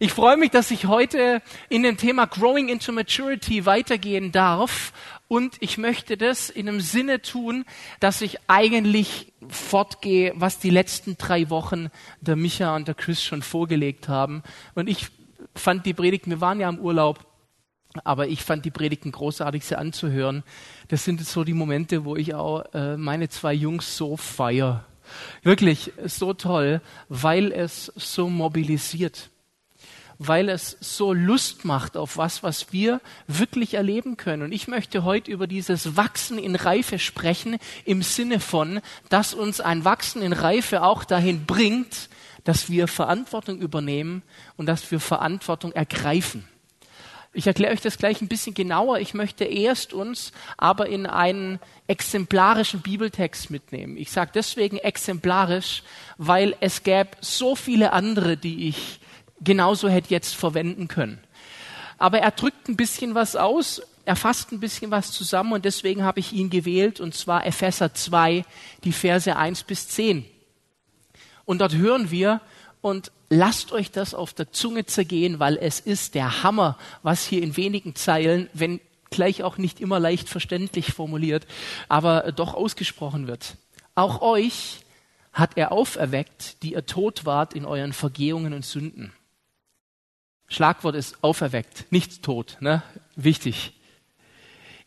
[0.00, 4.92] Ich freue mich, dass ich heute in dem Thema Growing into Maturity weitergehen darf.
[5.26, 7.64] Und ich möchte das in einem Sinne tun,
[7.98, 11.90] dass ich eigentlich fortgehe, was die letzten drei Wochen
[12.20, 14.44] der Micha und der Chris schon vorgelegt haben.
[14.76, 15.08] Und ich
[15.56, 17.26] fand die Predigten, wir waren ja im Urlaub,
[18.04, 20.44] aber ich fand die Predigten großartig, sie anzuhören.
[20.86, 24.84] Das sind so die Momente, wo ich auch äh, meine zwei Jungs so feier.
[25.42, 29.30] Wirklich so toll, weil es so mobilisiert
[30.18, 34.42] weil es so Lust macht auf was, was wir wirklich erleben können.
[34.42, 39.60] Und ich möchte heute über dieses Wachsen in Reife sprechen, im Sinne von, dass uns
[39.60, 42.08] ein Wachsen in Reife auch dahin bringt,
[42.44, 44.22] dass wir Verantwortung übernehmen
[44.56, 46.48] und dass wir Verantwortung ergreifen.
[47.34, 48.98] Ich erkläre euch das gleich ein bisschen genauer.
[48.98, 53.96] Ich möchte erst uns aber in einen exemplarischen Bibeltext mitnehmen.
[53.96, 55.82] Ich sage deswegen exemplarisch,
[56.16, 58.98] weil es gäbe so viele andere, die ich
[59.40, 61.18] genauso hätte jetzt verwenden können.
[61.98, 66.02] Aber er drückt ein bisschen was aus, er fasst ein bisschen was zusammen und deswegen
[66.02, 68.44] habe ich ihn gewählt und zwar Epheser 2,
[68.84, 70.24] die Verse 1 bis 10.
[71.44, 72.40] Und dort hören wir,
[72.80, 77.42] und lasst euch das auf der Zunge zergehen, weil es ist der Hammer, was hier
[77.42, 78.80] in wenigen Zeilen, wenn
[79.10, 81.46] gleich auch nicht immer leicht verständlich formuliert,
[81.88, 83.56] aber doch ausgesprochen wird.
[83.94, 84.80] Auch euch
[85.32, 89.12] hat er auferweckt, die ihr tot wart in euren Vergehungen und Sünden.
[90.48, 92.82] Schlagwort ist auferweckt, nicht tot, ne?
[93.16, 93.72] Wichtig.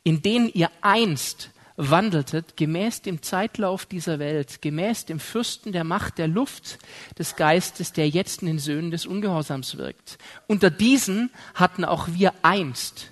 [0.03, 6.17] In denen ihr einst wandeltet, gemäß dem Zeitlauf dieser Welt, gemäß dem Fürsten der Macht
[6.17, 6.79] der Luft
[7.17, 10.17] des Geistes, der jetzt in den Söhnen des Ungehorsams wirkt.
[10.47, 13.11] Unter diesen hatten auch wir einst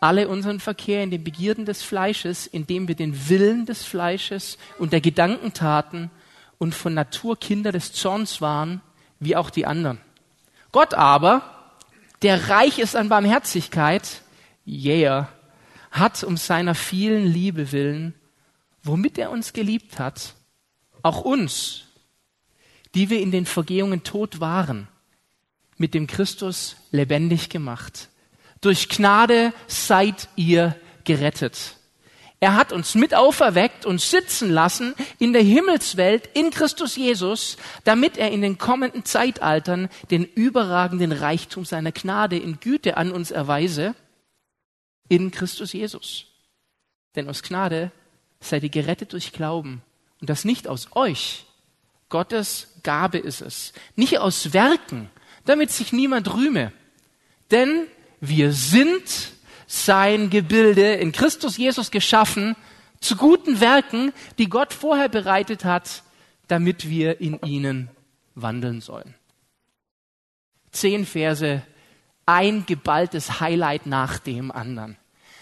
[0.00, 4.92] alle unseren Verkehr in den Begierden des Fleisches, indem wir den Willen des Fleisches und
[4.92, 6.10] der Gedanken taten
[6.58, 8.80] und von Natur Kinder des Zorns waren,
[9.18, 10.00] wie auch die anderen.
[10.72, 11.59] Gott aber,
[12.22, 14.22] der reich ist an Barmherzigkeit,
[14.66, 15.28] yeah,
[15.90, 18.14] hat um seiner vielen Liebe willen,
[18.82, 20.34] womit er uns geliebt hat,
[21.02, 21.84] auch uns,
[22.94, 24.88] die wir in den Vergehungen tot waren,
[25.76, 28.08] mit dem Christus lebendig gemacht.
[28.60, 31.76] Durch Gnade seid ihr gerettet.
[32.42, 38.16] Er hat uns mit auferweckt und sitzen lassen in der Himmelswelt in Christus Jesus, damit
[38.16, 43.94] er in den kommenden Zeitaltern den überragenden Reichtum seiner Gnade in Güte an uns erweise,
[45.10, 46.24] in Christus Jesus.
[47.14, 47.92] Denn aus Gnade
[48.40, 49.82] seid ihr gerettet durch Glauben.
[50.20, 51.44] Und das nicht aus euch.
[52.08, 53.74] Gottes Gabe ist es.
[53.96, 55.10] Nicht aus Werken,
[55.44, 56.72] damit sich niemand rühme.
[57.50, 57.86] Denn
[58.20, 59.32] wir sind
[59.70, 62.56] sein Gebilde in Christus Jesus geschaffen
[63.00, 66.02] zu guten Werken, die Gott vorher bereitet hat,
[66.48, 67.88] damit wir in ihnen
[68.34, 69.14] wandeln sollen.
[70.72, 71.62] Zehn Verse,
[72.26, 74.96] ein geballtes Highlight nach dem anderen.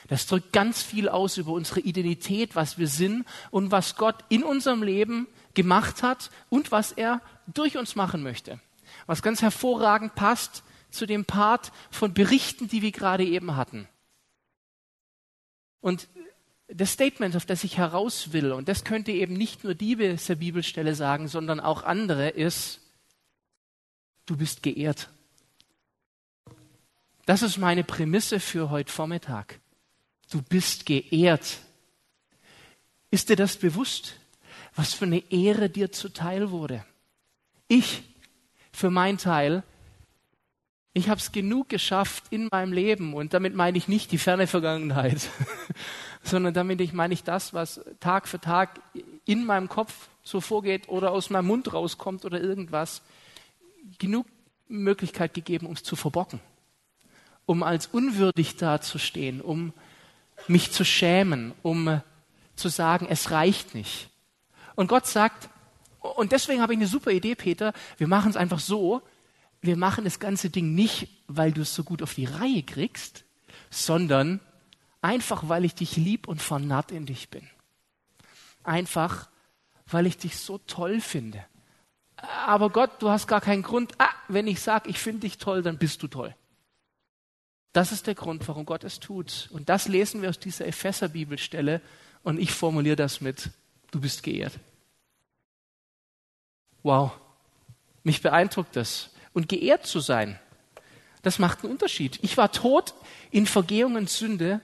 [0.08, 4.42] Das drückt ganz viel aus über unsere Identität, was wir sind und was Gott in
[4.42, 8.60] unserem Leben gemacht hat und was er durch uns machen möchte.
[9.06, 13.88] Was ganz hervorragend passt zu dem Part von Berichten, die wir gerade eben hatten.
[15.80, 16.08] Und
[16.68, 20.94] das Statement, auf das ich heraus will, und das könnte eben nicht nur diese Bibelstelle
[20.94, 22.80] sagen, sondern auch andere, ist,
[24.26, 25.08] du bist geehrt.
[27.24, 29.60] Das ist meine Prämisse für heute Vormittag.
[30.30, 31.58] Du bist geehrt.
[33.10, 34.16] Ist dir das bewusst,
[34.74, 36.84] was für eine Ehre dir zuteil wurde?
[37.66, 38.02] Ich,
[38.72, 39.62] für meinen Teil,
[40.92, 44.46] ich habe es genug geschafft in meinem Leben und damit meine ich nicht die ferne
[44.46, 45.28] Vergangenheit,
[46.22, 48.80] sondern damit meine ich das, was Tag für Tag
[49.24, 53.02] in meinem Kopf so vorgeht oder aus meinem Mund rauskommt oder irgendwas,
[53.98, 54.26] genug
[54.68, 56.40] Möglichkeit gegeben, um es zu verbocken,
[57.46, 59.72] um als unwürdig dazustehen, um
[60.46, 62.00] mich zu schämen, um
[62.54, 64.10] zu sagen, es reicht nicht.
[64.74, 65.48] Und Gott sagt,
[66.00, 69.02] und deswegen habe ich eine super Idee, Peter, wir machen es einfach so,
[69.60, 73.24] wir machen das ganze Ding nicht, weil du es so gut auf die Reihe kriegst,
[73.70, 74.40] sondern
[75.02, 77.48] einfach, weil ich dich lieb und vernarrt in dich bin.
[78.62, 79.28] Einfach,
[79.86, 81.44] weil ich dich so toll finde.
[82.46, 83.92] Aber Gott, du hast gar keinen Grund.
[83.98, 86.34] Ah, wenn ich sage, ich finde dich toll, dann bist du toll.
[87.72, 89.48] Das ist der Grund, warum Gott es tut.
[89.52, 91.80] Und das lesen wir aus dieser Epheser-Bibelstelle.
[92.22, 93.50] Und ich formuliere das mit,
[93.90, 94.58] du bist geehrt.
[96.82, 97.12] Wow.
[98.02, 100.38] Mich beeindruckt das und geehrt zu sein.
[101.22, 102.18] Das macht einen Unterschied.
[102.22, 102.94] Ich war tot
[103.30, 104.60] in Vergehung und Sünde.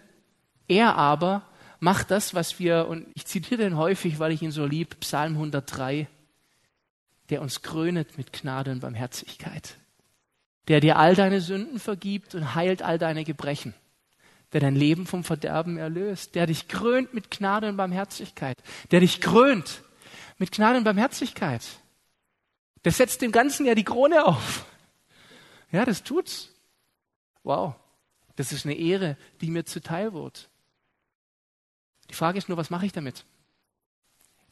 [0.69, 1.43] Er aber
[1.81, 5.35] macht das, was wir, und ich zitiere den häufig, weil ich ihn so lieb, Psalm
[5.35, 6.09] 103,
[7.31, 9.77] der uns krönet mit Gnade und Barmherzigkeit.
[10.69, 13.75] der dir all deine Sünden vergibt und heilt all deine Gebrechen,
[14.53, 18.57] der dein Leben vom Verderben erlöst, der dich krönt mit Gnade und Barmherzigkeit,
[18.91, 19.83] der dich krönt
[20.39, 21.63] mit Gnade und Barmherzigkeit.
[22.85, 24.67] Der setzt dem Ganzen ja die Krone auf.
[25.73, 26.51] Ja, das tut's.
[27.43, 27.75] Wow.
[28.37, 30.49] Das ist eine Ehre, die mir zuteil wird.
[32.11, 33.25] Die Frage ist nur, was mache ich damit?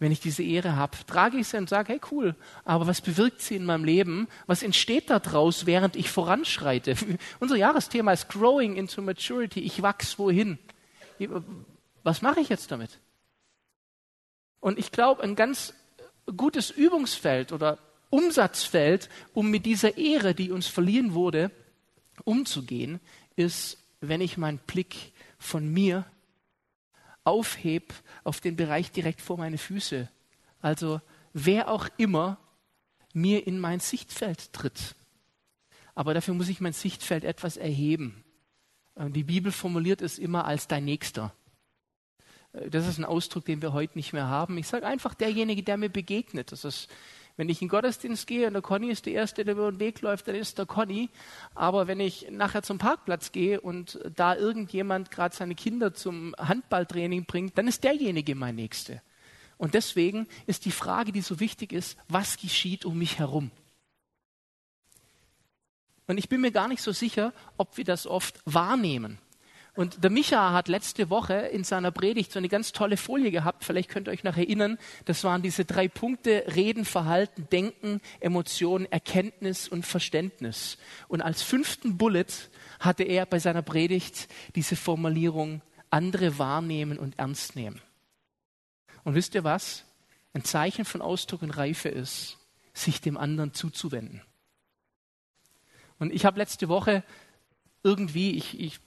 [0.02, 0.98] wenn ich diese Ehre habe?
[1.06, 2.34] Trage ich sie und sage, hey cool,
[2.64, 4.26] aber was bewirkt sie in meinem Leben?
[4.48, 6.96] Was entsteht daraus, während ich voranschreite?
[7.38, 9.60] Unser Jahresthema ist Growing into Maturity.
[9.60, 10.58] Ich wachse wohin?
[12.02, 12.98] Was mache ich jetzt damit?
[14.58, 15.72] Und ich glaube, ein ganz
[16.36, 17.78] gutes Übungsfeld oder
[18.12, 21.50] Umsatzfeld, um mit dieser Ehre, die uns verliehen wurde,
[22.24, 23.00] umzugehen,
[23.36, 26.04] ist, wenn ich meinen Blick von mir
[27.24, 30.10] aufhebe auf den Bereich direkt vor meine Füße.
[30.60, 31.00] Also
[31.32, 32.36] wer auch immer
[33.14, 34.94] mir in mein Sichtfeld tritt.
[35.94, 38.24] Aber dafür muss ich mein Sichtfeld etwas erheben.
[38.96, 41.34] Die Bibel formuliert es immer als dein Nächster.
[42.52, 44.58] Das ist ein Ausdruck, den wir heute nicht mehr haben.
[44.58, 46.52] Ich sage einfach derjenige, der mir begegnet.
[46.52, 46.90] Das ist
[47.36, 49.80] wenn ich in den Gottesdienst gehe und der Conny ist der Erste, der über den
[49.80, 51.08] Weg läuft, dann ist der Conny.
[51.54, 57.24] Aber wenn ich nachher zum Parkplatz gehe und da irgendjemand gerade seine Kinder zum Handballtraining
[57.24, 59.00] bringt, dann ist derjenige mein Nächste.
[59.56, 63.50] Und deswegen ist die Frage, die so wichtig ist, was geschieht um mich herum?
[66.06, 69.18] Und ich bin mir gar nicht so sicher, ob wir das oft wahrnehmen.
[69.74, 73.64] Und der Micha hat letzte Woche in seiner Predigt so eine ganz tolle Folie gehabt.
[73.64, 74.76] Vielleicht könnt ihr euch noch erinnern.
[75.06, 80.76] Das waren diese drei Punkte Reden, Verhalten, Denken, Emotionen, Erkenntnis und Verständnis.
[81.08, 82.26] Und als fünften Bullet
[82.80, 87.80] hatte er bei seiner Predigt diese Formulierung andere wahrnehmen und ernst nehmen.
[89.04, 89.84] Und wisst ihr was?
[90.34, 92.38] Ein Zeichen von Ausdruck und Reife ist,
[92.74, 94.20] sich dem anderen zuzuwenden.
[95.98, 97.04] Und ich habe letzte Woche
[97.82, 98.80] irgendwie, ich, ich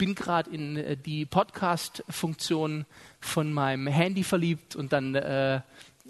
[0.00, 2.86] bin gerade in äh, die Podcast-Funktion
[3.20, 5.60] von meinem Handy verliebt und dann äh,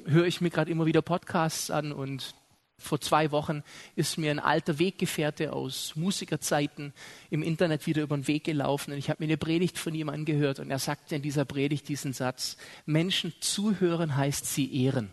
[0.05, 2.37] höre ich mir gerade immer wieder Podcasts an und
[2.79, 3.65] vor zwei Wochen
[3.97, 6.93] ist mir ein alter Weggefährte aus Musikerzeiten
[7.31, 10.09] im Internet wieder über den Weg gelaufen und ich habe mir eine Predigt von ihm
[10.09, 15.11] angehört und er sagte in dieser Predigt diesen Satz, Menschen zuhören heißt sie ehren.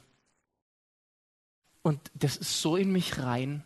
[1.82, 3.64] Und das ist so in mich rein,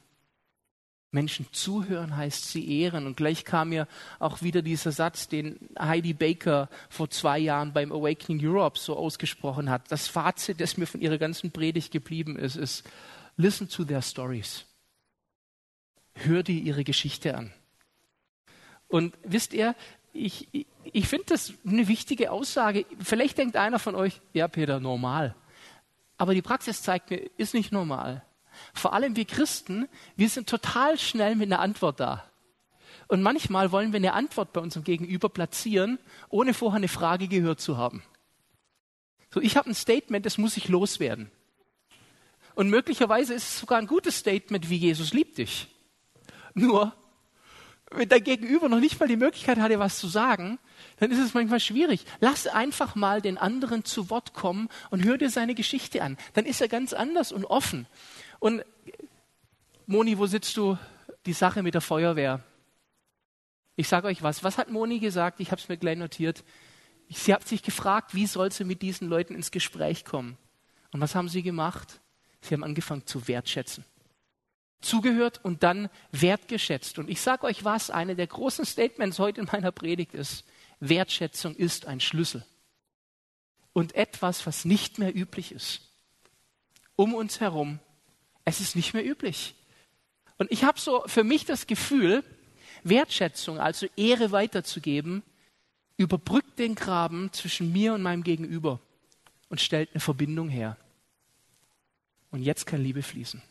[1.11, 3.05] Menschen zuhören heißt sie ehren.
[3.05, 3.87] Und gleich kam mir
[4.19, 9.69] auch wieder dieser Satz, den Heidi Baker vor zwei Jahren beim Awakening Europe so ausgesprochen
[9.69, 9.91] hat.
[9.91, 12.89] Das Fazit, das mir von ihrer ganzen Predigt geblieben ist, ist,
[13.35, 14.65] listen to their stories.
[16.13, 17.53] Hör dir ihre Geschichte an.
[18.87, 19.75] Und wisst ihr,
[20.13, 22.85] ich, ich, ich finde das eine wichtige Aussage.
[22.99, 25.35] Vielleicht denkt einer von euch, ja Peter, normal.
[26.17, 28.23] Aber die Praxis zeigt mir, ist nicht normal
[28.73, 32.25] vor allem wir Christen, wir sind total schnell mit einer Antwort da.
[33.07, 35.99] Und manchmal wollen wir eine Antwort bei unserem Gegenüber platzieren,
[36.29, 38.03] ohne vorher eine Frage gehört zu haben.
[39.33, 41.29] So, ich habe ein Statement, das muss ich loswerden.
[42.55, 45.67] Und möglicherweise ist es sogar ein gutes Statement, wie Jesus liebt dich.
[46.53, 46.93] Nur,
[47.91, 50.59] wenn dein Gegenüber noch nicht mal die Möglichkeit hatte, was zu sagen,
[50.97, 52.05] dann ist es manchmal schwierig.
[52.19, 56.17] Lass einfach mal den anderen zu Wort kommen und hör dir seine Geschichte an.
[56.33, 57.85] Dann ist er ganz anders und offen.
[58.39, 58.63] Und
[59.85, 60.77] Moni, wo sitzt du?
[61.25, 62.41] Die Sache mit der Feuerwehr.
[63.75, 64.43] Ich sage euch was.
[64.43, 65.39] Was hat Moni gesagt?
[65.39, 66.43] Ich habe es mir gleich notiert.
[67.09, 70.37] Sie hat sich gefragt, wie soll sie mit diesen Leuten ins Gespräch kommen?
[70.91, 71.99] Und was haben sie gemacht?
[72.39, 73.85] Sie haben angefangen zu wertschätzen.
[74.81, 76.99] Zugehört und dann wertgeschätzt.
[76.99, 80.43] Und ich sage euch was, eine der großen Statements heute in meiner Predigt ist,
[80.79, 82.45] Wertschätzung ist ein Schlüssel.
[83.73, 85.81] Und etwas, was nicht mehr üblich ist.
[86.95, 87.79] Um uns herum
[88.45, 89.55] es ist nicht mehr üblich.
[90.37, 92.23] Und ich habe so für mich das Gefühl,
[92.83, 95.23] Wertschätzung, also Ehre weiterzugeben,
[95.97, 98.79] überbrückt den Graben zwischen mir und meinem Gegenüber
[99.49, 100.77] und stellt eine Verbindung her.
[102.31, 103.41] Und jetzt kann Liebe fließen.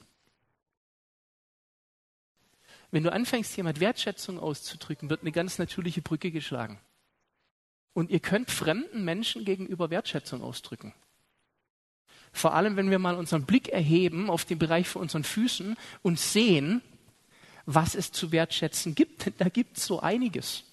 [2.91, 6.81] Wenn du anfängst, jemand Wertschätzung auszudrücken, wird eine ganz natürliche Brücke geschlagen.
[7.93, 10.95] Und ihr könnt fremden Menschen gegenüber Wertschätzung ausdrücken.
[12.33, 16.19] Vor allem, wenn wir mal unseren Blick erheben auf den Bereich vor unseren Füßen und
[16.19, 16.83] sehen,
[17.67, 19.33] was es zu wertschätzen gibt.
[19.39, 20.65] Da gibt es so einiges.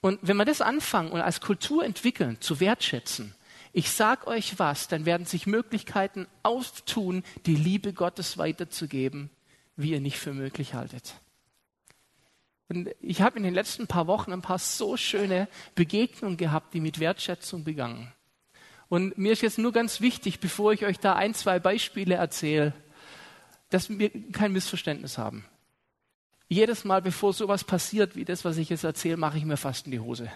[0.00, 3.34] Und wenn wir das anfangen und als Kultur entwickeln, zu wertschätzen,
[3.72, 9.30] ich sag euch was, dann werden sich Möglichkeiten auftun, die Liebe Gottes weiterzugeben,
[9.76, 11.14] wie ihr nicht für möglich haltet.
[12.68, 16.80] Und ich habe in den letzten paar Wochen ein paar so schöne Begegnungen gehabt, die
[16.80, 18.12] mit Wertschätzung begangen.
[18.88, 22.72] Und mir ist jetzt nur ganz wichtig, bevor ich euch da ein, zwei Beispiele erzähle,
[23.70, 25.44] dass wir kein Missverständnis haben.
[26.48, 29.86] jedes Mal, bevor sowas passiert wie das, was ich jetzt erzähle, mache ich mir fast
[29.86, 30.30] in die Hose.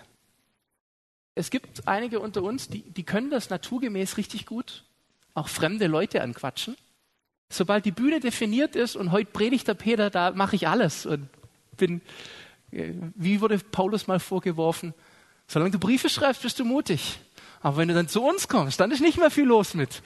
[1.34, 4.84] Es gibt einige unter uns, die, die können das naturgemäß richtig gut,
[5.34, 6.76] auch fremde Leute anquatschen.
[7.50, 11.28] Sobald die Bühne definiert ist und heute predigt der Peter, da mache ich alles und
[11.76, 12.02] bin,
[12.72, 14.92] äh, wie wurde Paulus mal vorgeworfen,
[15.46, 17.20] solange du Briefe schreibst, bist du mutig.
[17.60, 20.02] Aber wenn du dann zu uns kommst, dann ist nicht mehr viel los mit.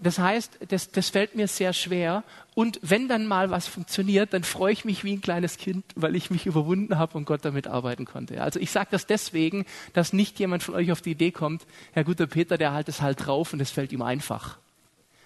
[0.00, 2.22] Das heißt, das, das fällt mir sehr schwer.
[2.54, 6.14] Und wenn dann mal was funktioniert, dann freue ich mich wie ein kleines Kind, weil
[6.14, 8.40] ich mich überwunden habe und Gott damit arbeiten konnte.
[8.42, 12.04] Also ich sage das deswegen, dass nicht jemand von euch auf die Idee kommt, Herr
[12.04, 14.58] guter Peter, der halt es halt drauf und es fällt ihm einfach.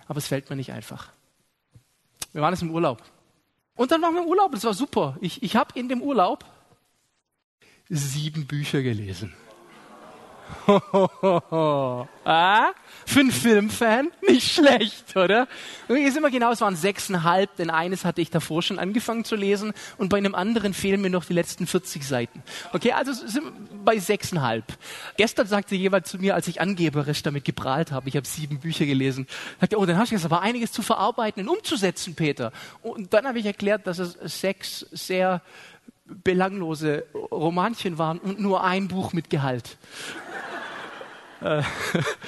[0.06, 1.10] Aber es fällt mir nicht einfach.
[2.32, 3.02] Wir waren jetzt im Urlaub.
[3.74, 5.16] Und dann waren wir im Urlaub, das war super.
[5.20, 6.44] Ich, ich habe in dem Urlaub
[7.88, 9.34] sieben Bücher gelesen.
[12.25, 12.70] ah?
[13.04, 15.49] Für einen Filmfan nicht schlecht, oder?
[15.88, 19.34] Und ist immer genau, es waren sechseinhalb, denn eines hatte ich davor schon angefangen zu
[19.34, 22.42] lesen und bei einem anderen fehlen mir noch die letzten 40 Seiten.
[22.72, 23.52] Okay, also sind wir
[23.84, 24.64] bei sechseinhalb.
[25.16, 28.87] Gestern sagte jemand zu mir, als ich angeberisch damit geprahlt habe, ich habe sieben Bücher
[28.87, 29.26] gelesen,
[29.61, 32.52] sagte, oh, dann hast du jetzt aber einiges zu verarbeiten und umzusetzen, Peter.
[32.82, 35.42] Und dann habe ich erklärt, dass es sechs sehr
[36.23, 39.76] belanglose Romanchen waren und nur ein Buch mit Gehalt.
[41.40, 41.62] Äh,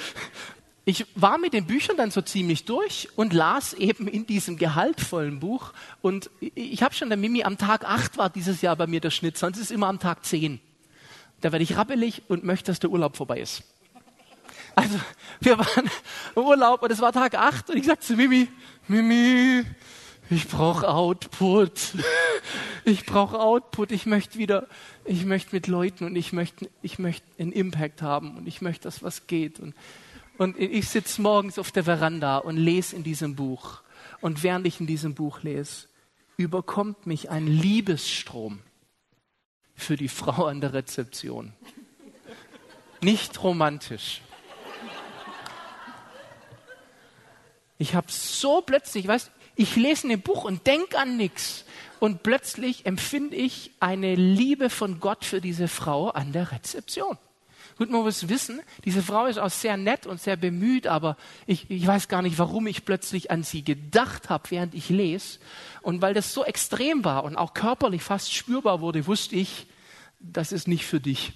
[0.85, 5.39] ich war mit den Büchern dann so ziemlich durch und las eben in diesem gehaltvollen
[5.39, 5.73] Buch.
[6.01, 9.11] Und ich habe schon der Mimi am Tag 8 war dieses Jahr bei mir der
[9.11, 10.59] Schnitt, sonst ist es immer am Tag 10.
[11.41, 13.63] Da werde ich rappelig und möchte, dass der Urlaub vorbei ist.
[14.75, 14.99] Also,
[15.39, 15.89] wir waren
[16.35, 18.47] im Urlaub und es war Tag 8 und ich sagte zu Mimi,
[18.87, 19.63] Mimi,
[20.29, 21.93] ich brauche Output.
[22.83, 23.91] Ich brauche Output.
[23.91, 24.67] Ich möchte wieder,
[25.03, 28.83] ich möchte mit Leuten und ich möchte, ich möchte einen Impact haben und ich möchte,
[28.83, 29.59] dass was geht.
[29.59, 29.75] Und,
[30.37, 33.81] und ich sitze morgens auf der Veranda und lese in diesem Buch.
[34.21, 35.87] Und während ich in diesem Buch lese,
[36.37, 38.59] überkommt mich ein Liebesstrom
[39.75, 41.53] für die Frau an der Rezeption.
[43.01, 44.21] Nicht romantisch.
[47.77, 51.65] Ich habe so plötzlich, weißt ich lese ein Buch und denke an nichts.
[51.99, 57.17] Und plötzlich empfinde ich eine Liebe von Gott für diese Frau an der Rezeption.
[57.77, 61.69] Gut, man muss wissen, diese Frau ist auch sehr nett und sehr bemüht, aber ich,
[61.69, 65.39] ich weiß gar nicht, warum ich plötzlich an sie gedacht habe, während ich lese.
[65.81, 69.67] Und weil das so extrem war und auch körperlich fast spürbar wurde, wusste ich,
[70.19, 71.33] das ist nicht für dich.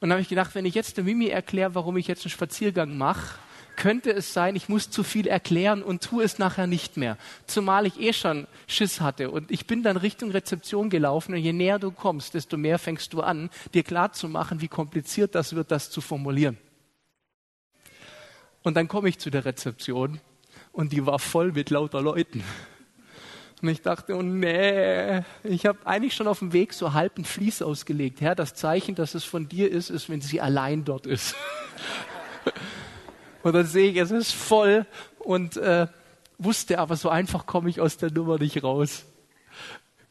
[0.00, 2.30] Und dann habe ich gedacht, wenn ich jetzt der Mimi erkläre, warum ich jetzt einen
[2.30, 3.38] Spaziergang mache,
[3.78, 7.16] könnte es sein, ich muss zu viel erklären und tue es nachher nicht mehr.
[7.46, 9.30] Zumal ich eh schon Schiss hatte.
[9.30, 13.12] Und ich bin dann Richtung Rezeption gelaufen und je näher du kommst, desto mehr fängst
[13.12, 16.58] du an, dir klarzumachen, wie kompliziert das wird, das zu formulieren.
[18.64, 20.20] Und dann komme ich zu der Rezeption
[20.72, 22.42] und die war voll mit lauter Leuten.
[23.62, 27.24] Und ich dachte, oh nee, ich habe eigentlich schon auf dem Weg so halb ein
[27.24, 28.20] Fließ ausgelegt.
[28.20, 31.36] Herr, das Zeichen, dass es von dir ist, ist, wenn sie allein dort ist.
[33.48, 34.84] Und dann sehe ich, es ist voll
[35.20, 35.86] und äh,
[36.36, 39.06] wusste aber, so einfach komme ich aus der Nummer nicht raus.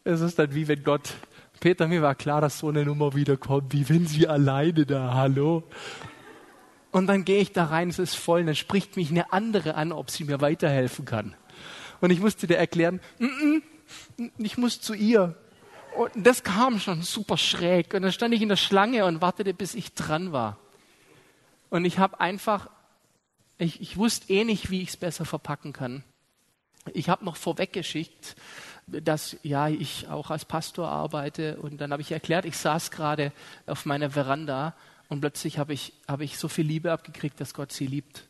[0.03, 1.13] Es ist dann wie wenn Gott,
[1.59, 5.61] Peter, mir war klar, dass so eine Nummer wiederkommt, wie wenn sie alleine da, hallo.
[6.89, 9.75] Und dann gehe ich da rein, es ist voll, und dann spricht mich eine andere
[9.75, 11.35] an, ob sie mir weiterhelfen kann.
[12.01, 15.35] Und ich musste dir erklären, mm -mm, ich muss zu ihr.
[15.95, 17.93] Und das kam schon super schräg.
[17.93, 20.57] Und dann stand ich in der Schlange und wartete, bis ich dran war.
[21.69, 22.69] Und ich habe einfach
[23.57, 26.03] ich, ich wusste eh nicht, wie ich es besser verpacken kann.
[26.93, 28.35] Ich habe noch vorweggeschickt,
[28.87, 33.33] dass ja ich auch als Pastor arbeite und dann habe ich erklärt, ich saß gerade
[33.65, 34.75] auf meiner Veranda
[35.09, 38.27] und plötzlich habe ich, hab ich so viel Liebe abgekriegt, dass Gott sie liebt.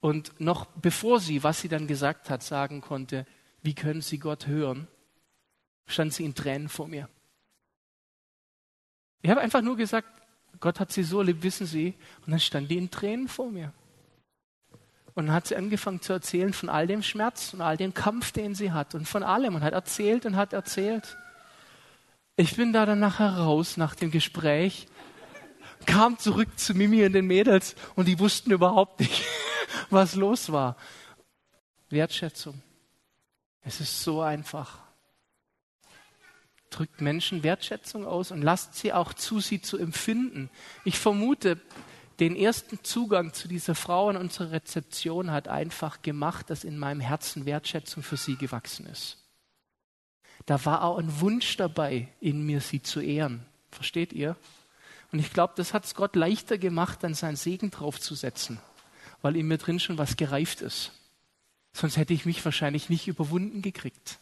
[0.00, 3.26] Und noch bevor sie, was sie dann gesagt hat, sagen konnte,
[3.62, 4.88] wie können sie Gott hören,
[5.86, 7.08] stand sie in Tränen vor mir.
[9.22, 10.08] Ich habe einfach nur gesagt,
[10.60, 11.94] Gott hat sie so lieb, wissen Sie.
[12.24, 13.72] Und dann stand die in Tränen vor mir.
[15.14, 18.32] Und dann hat sie angefangen zu erzählen von all dem Schmerz und all dem Kampf,
[18.32, 21.16] den sie hat und von allem und hat erzählt und hat erzählt.
[22.36, 24.88] Ich bin da dann nachher raus nach dem Gespräch,
[25.86, 29.22] kam zurück zu Mimi und den Mädels und die wussten überhaupt nicht,
[29.90, 30.76] was los war.
[31.90, 32.60] Wertschätzung.
[33.62, 34.83] Es ist so einfach
[36.74, 40.50] drückt Menschen Wertschätzung aus und lasst sie auch zu, sie zu empfinden.
[40.84, 41.60] Ich vermute,
[42.20, 47.00] den ersten Zugang zu dieser Frau in unserer Rezeption hat einfach gemacht, dass in meinem
[47.00, 49.18] Herzen Wertschätzung für sie gewachsen ist.
[50.46, 53.46] Da war auch ein Wunsch dabei, in mir sie zu ehren.
[53.70, 54.36] Versteht ihr?
[55.10, 58.60] Und ich glaube, das hat es Gott leichter gemacht, dann seinen Segen draufzusetzen,
[59.22, 60.92] weil in mir drin schon was gereift ist.
[61.72, 64.18] Sonst hätte ich mich wahrscheinlich nicht überwunden gekriegt.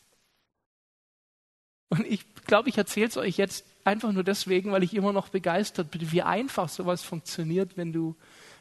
[1.92, 5.28] Und ich glaube, ich erzähle es euch jetzt einfach nur deswegen, weil ich immer noch
[5.28, 8.16] begeistert bin, wie einfach sowas funktioniert, wenn du,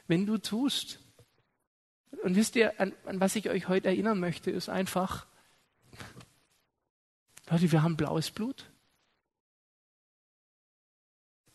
[0.07, 1.00] wenn du tust.
[2.23, 5.27] Und wisst ihr, an, an was ich euch heute erinnern möchte, ist einfach,
[7.50, 8.69] Leute, wir haben blaues Blut.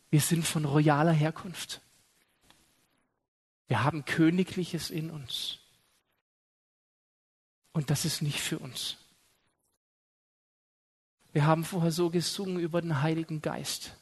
[0.08, 1.82] Wir sind von royaler Herkunft.
[3.68, 5.58] Wir haben Königliches in uns.
[7.72, 8.96] Und das ist nicht für uns.
[11.36, 13.92] Wir haben vorher so gesungen über den Heiligen Geist.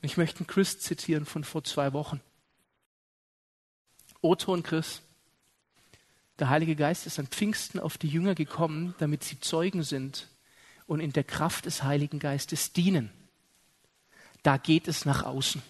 [0.00, 2.20] Ich möchte einen Chris zitieren von vor zwei Wochen.
[4.20, 5.00] Otto und Chris.
[6.40, 10.26] Der Heilige Geist ist an Pfingsten auf die Jünger gekommen, damit sie Zeugen sind
[10.88, 13.12] und in der Kraft des Heiligen Geistes dienen.
[14.42, 15.62] Da geht es nach außen.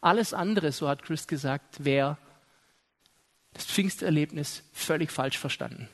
[0.00, 2.18] Alles andere, so hat Chris gesagt, wäre
[3.52, 5.88] das Pfingsterlebnis völlig falsch verstanden.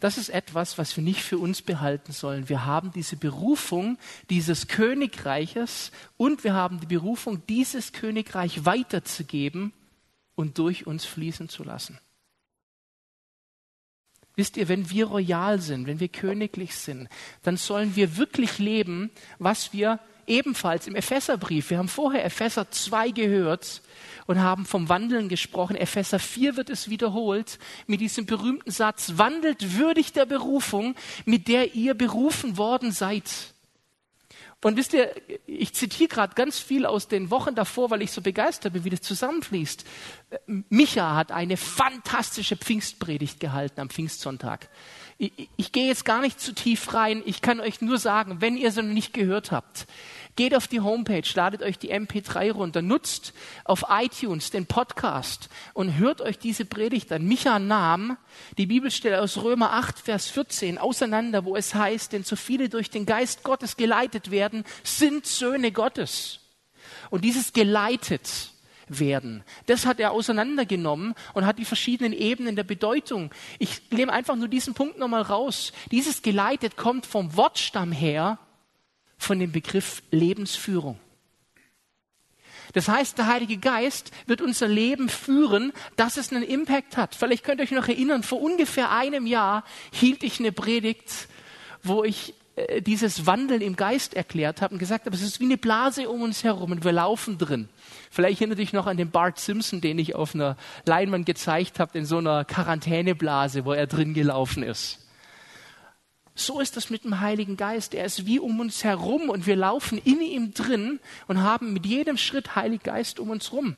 [0.00, 2.48] Das ist etwas, was wir nicht für uns behalten sollen.
[2.48, 3.98] Wir haben diese Berufung
[4.28, 9.72] dieses Königreiches und wir haben die Berufung, dieses Königreich weiterzugeben
[10.34, 11.98] und durch uns fließen zu lassen.
[14.34, 17.08] Wisst ihr, wenn wir royal sind, wenn wir königlich sind,
[17.42, 23.10] dann sollen wir wirklich leben, was wir ebenfalls im Epheserbrief, wir haben vorher Epheser 2
[23.10, 23.82] gehört
[24.26, 25.76] und haben vom Wandeln gesprochen.
[25.76, 31.74] Epheser 4 wird es wiederholt mit diesem berühmten Satz, wandelt würdig der Berufung, mit der
[31.74, 33.54] ihr berufen worden seid.
[34.62, 35.14] Und wisst ihr,
[35.46, 38.90] ich zitiere gerade ganz viel aus den Wochen davor, weil ich so begeistert bin, wie
[38.90, 39.84] das zusammenfließt.
[40.46, 44.68] Micha hat eine fantastische Pfingstpredigt gehalten am Pfingstsonntag.
[45.18, 47.22] Ich, ich gehe jetzt gar nicht zu tief rein.
[47.24, 49.86] Ich kann euch nur sagen, wenn ihr sie noch nicht gehört habt,
[50.36, 53.32] Geht auf die Homepage, ladet euch die MP3 runter, nutzt
[53.64, 57.26] auf iTunes den Podcast und hört euch diese Predigt an.
[57.26, 58.18] Micha nahm
[58.58, 62.90] die Bibelstelle aus Römer 8, Vers 14 auseinander, wo es heißt, denn so viele durch
[62.90, 66.40] den Geist Gottes geleitet werden, sind Söhne Gottes.
[67.08, 68.50] Und dieses geleitet
[68.88, 69.42] werden.
[69.66, 73.30] Das hat er auseinandergenommen und hat die verschiedenen Ebenen der Bedeutung.
[73.58, 75.72] Ich nehme einfach nur diesen Punkt nochmal raus.
[75.90, 78.38] Dieses geleitet kommt vom Wortstamm her
[79.18, 80.98] von dem Begriff Lebensführung.
[82.72, 87.14] Das heißt, der Heilige Geist wird unser Leben führen, dass es einen Impact hat.
[87.14, 91.28] Vielleicht könnt ihr euch noch erinnern, vor ungefähr einem Jahr hielt ich eine Predigt,
[91.82, 92.34] wo ich
[92.80, 96.22] dieses Wandeln im Geist erklärt habe und gesagt habe, es ist wie eine Blase um
[96.22, 97.68] uns herum und wir laufen drin.
[98.10, 101.98] Vielleicht erinnert dich noch an den Bart Simpson, den ich auf einer Leinwand gezeigt habe,
[101.98, 105.06] in so einer Quarantäneblase, wo er drin gelaufen ist.
[106.34, 107.94] So ist es mit dem Heiligen Geist.
[107.94, 111.84] Er ist wie um uns herum und wir laufen in ihm drin und haben mit
[111.84, 113.76] jedem Schritt Heiligen Geist um uns rum.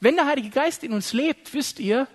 [0.00, 2.06] Wenn der Heilige Geist in uns lebt, wisst ihr,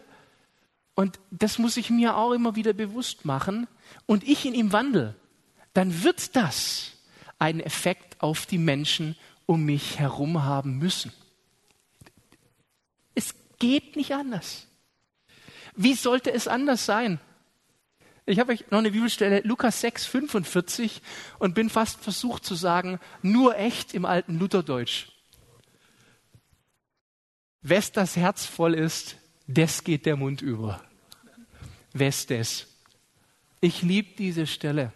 [0.95, 3.67] und das muss ich mir auch immer wieder bewusst machen,
[4.05, 5.15] und ich in ihm wandle,
[5.73, 6.91] dann wird das
[7.39, 11.11] einen Effekt auf die Menschen um mich herum haben müssen.
[13.15, 14.67] Es geht nicht anders.
[15.75, 17.19] Wie sollte es anders sein?
[18.25, 21.01] Ich habe euch noch eine Bibelstelle, Lukas 6, 45,
[21.39, 25.07] und bin fast versucht zu sagen, nur echt im alten Lutherdeutsch.
[27.61, 30.83] Wes das Herz voll ist, des geht der Mund über.
[31.93, 32.67] Wes des.
[33.59, 34.93] Ich liebe diese Stelle.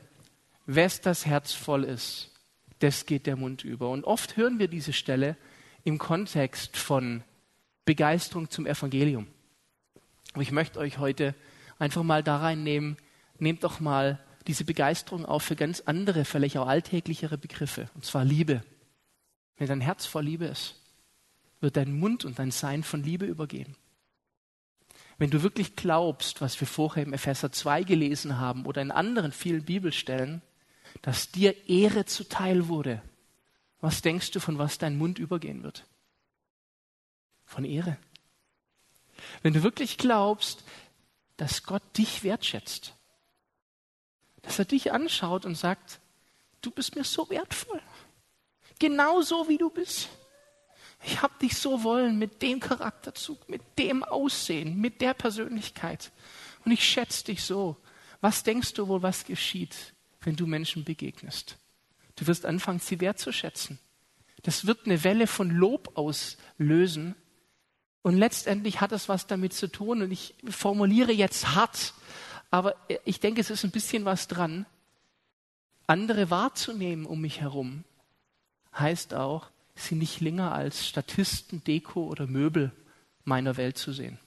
[0.66, 2.32] Wes das Herz voll ist,
[2.82, 3.90] des geht der Mund über.
[3.90, 5.38] Und oft hören wir diese Stelle
[5.84, 7.24] im Kontext von
[7.86, 9.28] Begeisterung zum Evangelium.
[10.34, 11.36] Aber ich möchte euch heute
[11.80, 12.98] einfach mal da reinnehmen,
[13.38, 18.26] nehmt doch mal diese Begeisterung auf für ganz andere, vielleicht auch alltäglichere Begriffe, und zwar
[18.26, 18.64] Liebe.
[19.58, 20.82] Wenn dein Herz voll Liebe ist,
[21.62, 23.76] wird dein Mund und dein Sein von Liebe übergehen.
[25.18, 29.32] Wenn du wirklich glaubst, was wir vorher im Epheser 2 gelesen haben oder in anderen
[29.32, 30.42] vielen Bibelstellen,
[31.02, 33.02] dass dir Ehre zuteil wurde,
[33.82, 35.86] was denkst du, von was dein Mund übergehen wird?
[37.46, 37.98] Von Ehre.
[39.44, 40.64] Wenn du wirklich glaubst,
[41.38, 42.94] dass Gott dich wertschätzt,
[44.42, 46.00] dass er dich anschaut und sagt,
[46.62, 47.82] du bist mir so wertvoll.
[48.80, 50.10] Genauso wie du bist.
[51.04, 56.12] Ich habe dich so wollen mit dem Charakterzug, mit dem Aussehen, mit der Persönlichkeit.
[56.64, 57.78] Und ich schätze dich so.
[58.22, 59.95] Was denkst du wohl, was geschieht,
[60.26, 61.58] wenn du Menschen begegnest?
[62.16, 63.80] Du wirst anfangen, sie wertzuschätzen.
[64.44, 67.16] Das wird eine Welle von Lob auslösen.
[68.02, 70.02] Und letztendlich hat es was damit zu tun.
[70.02, 71.94] Und ich formuliere jetzt hart,
[72.52, 74.66] aber ich denke, es ist ein bisschen was dran.
[75.88, 77.84] Andere wahrzunehmen um mich herum
[78.74, 82.72] heißt auch, sie nicht länger als Statisten, Deko oder Möbel
[83.24, 84.20] meiner Welt zu sehen.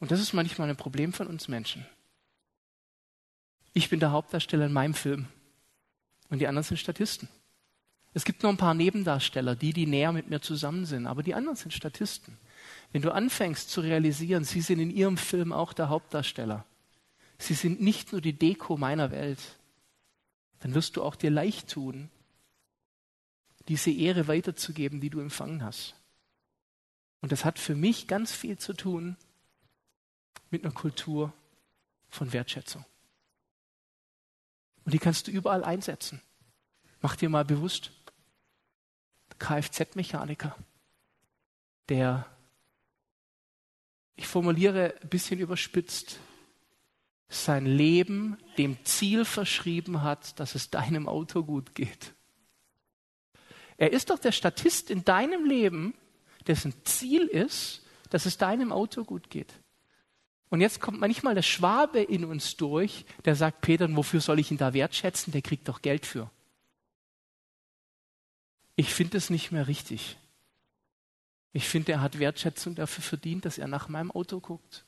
[0.00, 1.86] Und das ist manchmal ein Problem von uns Menschen.
[3.74, 5.28] Ich bin der Hauptdarsteller in meinem Film
[6.28, 7.28] und die anderen sind Statisten.
[8.14, 11.34] Es gibt noch ein paar Nebendarsteller, die, die näher mit mir zusammen sind, aber die
[11.34, 12.36] anderen sind Statisten.
[12.92, 16.66] Wenn du anfängst zu realisieren, sie sind in ihrem Film auch der Hauptdarsteller,
[17.38, 19.40] sie sind nicht nur die Deko meiner Welt,
[20.60, 22.10] dann wirst du auch dir leicht tun,
[23.68, 25.94] diese Ehre weiterzugeben, die du empfangen hast.
[27.20, 29.16] Und das hat für mich ganz viel zu tun
[30.50, 31.32] mit einer Kultur
[32.10, 32.84] von Wertschätzung.
[34.84, 36.20] Und die kannst du überall einsetzen.
[37.00, 37.92] Mach dir mal bewusst,
[39.38, 40.56] Kfz-Mechaniker,
[41.88, 42.26] der,
[44.14, 46.20] ich formuliere ein bisschen überspitzt,
[47.28, 52.14] sein Leben dem Ziel verschrieben hat, dass es deinem Auto gut geht.
[53.78, 55.94] Er ist doch der Statist in deinem Leben,
[56.46, 59.54] dessen Ziel ist, dass es deinem Auto gut geht.
[60.52, 64.50] Und jetzt kommt manchmal der Schwabe in uns durch, der sagt, Peter, wofür soll ich
[64.50, 65.32] ihn da wertschätzen?
[65.32, 66.30] Der kriegt doch Geld für.
[68.76, 70.18] Ich finde es nicht mehr richtig.
[71.54, 74.84] Ich finde, er hat Wertschätzung dafür verdient, dass er nach meinem Auto guckt.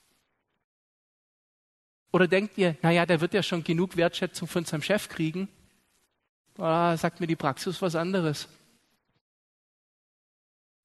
[2.13, 5.49] Oder denkt ihr, naja, der wird ja schon genug Wertschätzung von seinem Chef kriegen?
[6.59, 8.49] Ah, sagt mir die Praxis was anderes.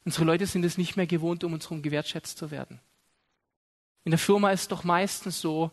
[0.05, 2.79] Unsere Leute sind es nicht mehr gewohnt, um uns herum gewertschätzt zu werden.
[4.03, 5.71] In der Firma ist doch meistens so,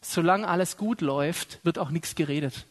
[0.00, 2.66] solange alles gut läuft, wird auch nichts geredet.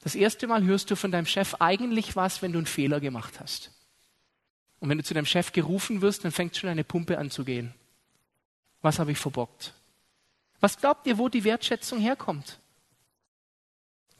[0.00, 3.40] Das erste Mal hörst du von deinem Chef eigentlich was, wenn du einen Fehler gemacht
[3.40, 3.70] hast.
[4.80, 7.44] Und wenn du zu deinem Chef gerufen wirst, dann fängt schon eine Pumpe an zu
[7.44, 7.72] gehen.
[8.80, 9.74] Was habe ich verbockt?
[10.60, 12.58] Was glaubt ihr, wo die Wertschätzung herkommt?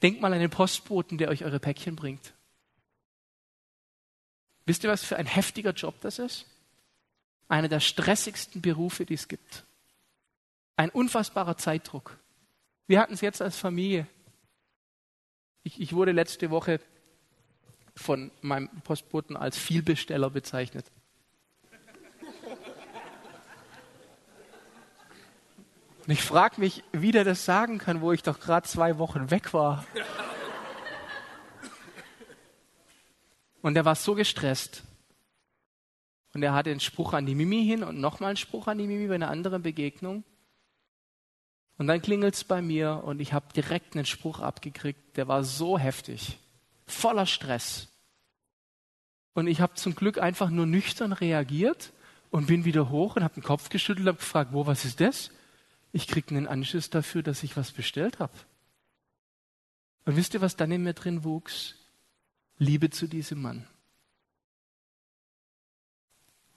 [0.01, 2.33] Denkt mal an den Postboten, der euch eure Päckchen bringt.
[4.65, 6.45] Wisst ihr, was für ein heftiger Job das ist?
[7.47, 9.65] Einer der stressigsten Berufe, die es gibt.
[10.75, 12.17] Ein unfassbarer Zeitdruck.
[12.87, 14.07] Wir hatten es jetzt als Familie.
[15.63, 16.79] Ich, ich wurde letzte Woche
[17.95, 20.85] von meinem Postboten als Vielbesteller bezeichnet.
[26.05, 29.31] Und ich frage mich, wie der das sagen kann, wo ich doch gerade zwei Wochen
[29.31, 29.85] weg war.
[33.61, 34.83] Und er war so gestresst.
[36.33, 38.87] Und er hatte einen Spruch an die Mimi hin und nochmal einen Spruch an die
[38.87, 40.23] Mimi bei einer anderen Begegnung.
[41.77, 45.43] Und dann klingelt es bei mir und ich habe direkt einen Spruch abgekriegt, der war
[45.43, 46.39] so heftig,
[46.85, 47.89] voller Stress.
[49.33, 51.91] Und ich habe zum Glück einfach nur nüchtern reagiert
[52.29, 55.31] und bin wieder hoch und habe den Kopf geschüttelt und gefragt, wo, was ist das?
[55.91, 58.33] Ich kriege einen Anschiss dafür, dass ich was bestellt habe.
[60.05, 61.75] Und wisst ihr, was dann in mir drin wuchs?
[62.57, 63.67] Liebe zu diesem Mann.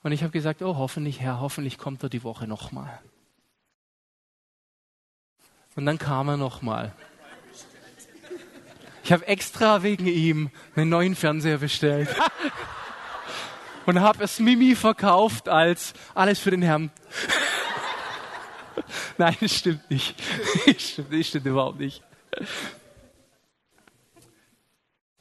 [0.07, 3.01] Und ich habe gesagt, oh, hoffentlich, Herr, hoffentlich kommt er die Woche nochmal.
[5.75, 6.95] Und dann kam er nochmal.
[9.03, 12.09] Ich habe extra wegen ihm einen neuen Fernseher bestellt.
[13.87, 16.93] Und habe es Mimi verkauft als alles für den Herrn.
[19.19, 20.15] Nein, das stimmt nicht.
[20.67, 22.05] Das stimmt, stimmt überhaupt nicht.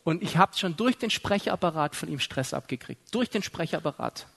[0.04, 3.02] Und ich habe schon durch den Sprechapparat von ihm Stress abgekriegt.
[3.15, 4.28] Durch den Sprechapparat.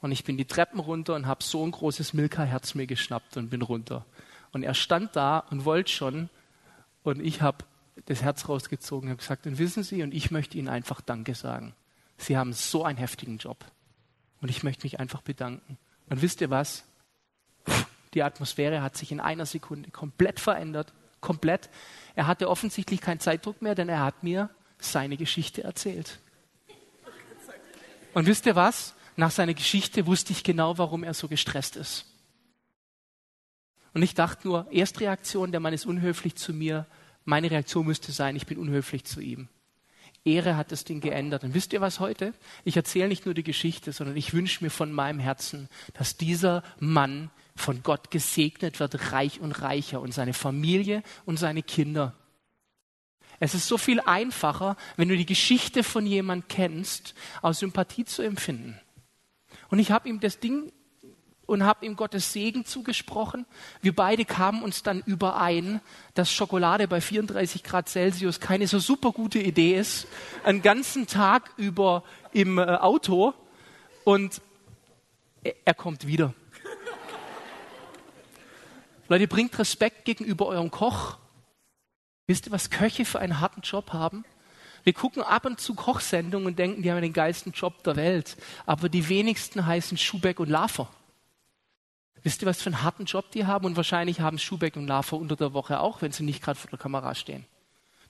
[0.00, 3.50] Und ich bin die Treppen runter und habe so ein großes Milka-Herz mir geschnappt und
[3.50, 4.04] bin runter.
[4.52, 6.28] Und er stand da und wollte schon.
[7.02, 7.64] Und ich habe
[8.06, 11.34] das Herz rausgezogen und habe gesagt, und wissen Sie, und ich möchte Ihnen einfach Danke
[11.34, 11.74] sagen.
[12.18, 13.64] Sie haben so einen heftigen Job.
[14.40, 15.78] Und ich möchte mich einfach bedanken.
[16.08, 16.84] Und wisst ihr was?
[18.14, 20.92] Die Atmosphäre hat sich in einer Sekunde komplett verändert.
[21.20, 21.68] Komplett.
[22.14, 26.20] Er hatte offensichtlich keinen Zeitdruck mehr, denn er hat mir seine Geschichte erzählt.
[28.14, 28.94] Und wisst ihr was?
[29.16, 32.04] Nach seiner Geschichte wusste ich genau, warum er so gestresst ist.
[33.94, 36.86] Und ich dachte nur, Erstreaktion, der Mann ist unhöflich zu mir.
[37.24, 39.48] Meine Reaktion müsste sein, ich bin unhöflich zu ihm.
[40.22, 41.44] Ehre hat das Ding geändert.
[41.44, 42.34] Und wisst ihr was heute?
[42.64, 46.62] Ich erzähle nicht nur die Geschichte, sondern ich wünsche mir von meinem Herzen, dass dieser
[46.78, 52.14] Mann von Gott gesegnet wird, reich und reicher und seine Familie und seine Kinder.
[53.38, 58.22] Es ist so viel einfacher, wenn du die Geschichte von jemand kennst, aus Sympathie zu
[58.22, 58.78] empfinden.
[59.68, 60.72] Und ich habe ihm das Ding
[61.46, 63.46] und habe ihm Gottes Segen zugesprochen.
[63.80, 65.80] Wir beide kamen uns dann überein,
[66.14, 70.08] dass Schokolade bei 34 Grad Celsius keine so super gute Idee ist,
[70.44, 72.02] einen ganzen Tag über
[72.32, 73.32] im äh, Auto.
[74.04, 74.40] Und
[75.64, 76.34] er kommt wieder.
[79.08, 81.18] Leute, bringt Respekt gegenüber eurem Koch.
[82.26, 84.24] Wisst ihr, was Köche für einen harten Job haben?
[84.86, 88.36] Wir gucken ab und zu Kochsendungen und denken, die haben den geilsten Job der Welt.
[88.66, 90.88] Aber die wenigsten heißen Schubeck und Lafer.
[92.22, 93.66] Wisst ihr, was für einen harten Job die haben?
[93.66, 96.70] Und wahrscheinlich haben Schubeck und Lava unter der Woche auch, wenn sie nicht gerade vor
[96.70, 97.44] der Kamera stehen.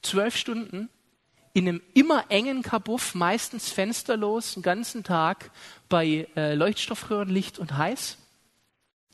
[0.03, 0.91] Zwölf Stunden
[1.55, 5.51] in einem immer engen Kabuff, meistens fensterlos, den ganzen Tag
[5.89, 8.19] bei äh, Leuchtstoffröhrenlicht und heiß.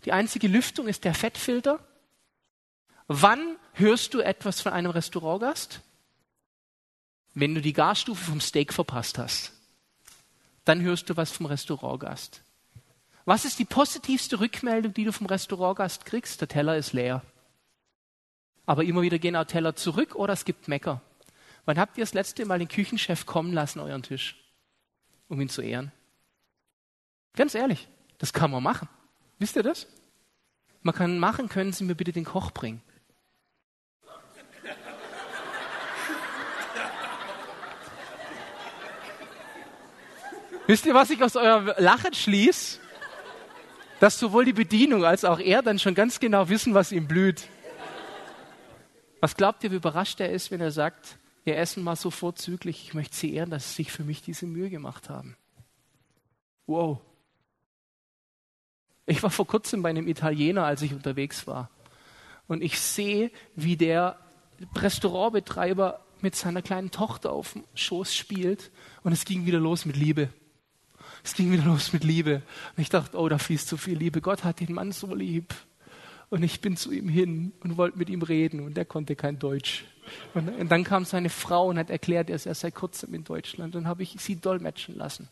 [0.05, 1.79] Die einzige Lüftung ist der Fettfilter.
[3.07, 5.81] Wann hörst du etwas von einem Restaurantgast?
[7.35, 9.53] Wenn du die Gasstufe vom Steak verpasst hast,
[10.64, 12.42] dann hörst du was vom Restaurantgast.
[13.25, 16.40] Was ist die positivste Rückmeldung, die du vom Restaurantgast kriegst?
[16.40, 17.23] Der Teller ist leer.
[18.66, 21.01] Aber immer wieder gehen auch Teller zurück oder es gibt Mecker.
[21.64, 24.37] Wann habt ihr das letzte Mal den Küchenchef kommen lassen, euren Tisch,
[25.29, 25.92] um ihn zu ehren?
[27.35, 28.88] Ganz ehrlich, das kann man machen.
[29.38, 29.87] Wisst ihr das?
[30.83, 32.83] Man kann machen, können Sie mir bitte den Koch bringen.
[40.66, 42.79] Wisst ihr, was ich aus eurem Lachen schließe?
[44.01, 47.48] Dass sowohl die Bedienung als auch er dann schon ganz genau wissen, was ihm blüht.
[49.20, 52.83] Was glaubt ihr, wie überrascht er ist, wenn er sagt, ihr Essen war so vorzüglich,
[52.85, 55.37] ich möchte Sie ehren, dass Sie sich für mich diese Mühe gemacht haben.
[56.66, 57.01] Wow.
[59.07, 61.70] Ich war vor kurzem bei einem Italiener, als ich unterwegs war.
[62.48, 64.18] Und ich sehe, wie der
[64.77, 68.70] Restaurantbetreiber mit seiner kleinen Tochter auf dem Schoß spielt.
[69.03, 70.31] Und es ging wieder los mit Liebe.
[71.24, 72.42] Es ging wieder los mit Liebe.
[72.76, 74.20] Und ich dachte, oh, da fließt so viel Liebe.
[74.20, 75.54] Gott hat den Mann so lieb.
[76.30, 79.38] Und ich bin zu ihm hin und wollte mit ihm reden und er konnte kein
[79.38, 79.85] Deutsch.
[80.32, 83.76] Und, und dann kam seine Frau und hat erklärt, er erst seit kurzem in Deutschland.
[83.76, 85.28] Und habe ich sie dolmetschen lassen,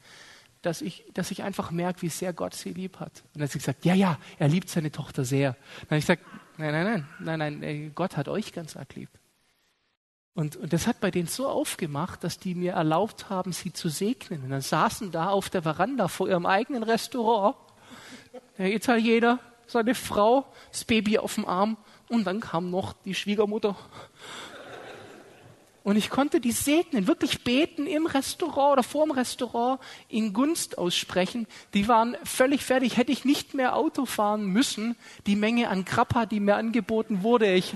[0.62, 3.22] dass ich, dass ich einfach merke, wie sehr Gott sie lieb hat.
[3.28, 5.56] Und dann hat sie gesagt, ja, ja, er liebt seine Tochter sehr.
[5.80, 6.22] Dann habe ich gesagt,
[6.58, 9.08] nein, nein, nein, nein, nein, Gott hat euch ganz arg lieb.
[10.40, 13.90] Und, und das hat bei denen so aufgemacht, dass die mir erlaubt haben, sie zu
[13.90, 14.42] segnen.
[14.42, 17.56] Und dann saßen da auf der Veranda vor ihrem eigenen Restaurant
[18.56, 21.76] der Italiener, seine Frau, das Baby auf dem Arm
[22.08, 23.76] und dann kam noch die Schwiegermutter.
[25.82, 30.78] Und ich konnte die segnen, wirklich beten im Restaurant oder vor dem Restaurant, in Gunst
[30.78, 31.46] aussprechen.
[31.72, 32.96] Die waren völlig fertig.
[32.96, 34.94] Hätte ich nicht mehr Auto fahren müssen,
[35.26, 37.52] die Menge an Krappa, die mir angeboten wurde.
[37.52, 37.74] Ich,